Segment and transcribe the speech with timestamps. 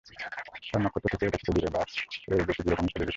[0.65, 1.81] তার নক্ষত্র থেকে এটা কতটুকু দূরে, বা
[2.31, 3.09] এর গতি কীরকম ইত্যাদি বিষয়।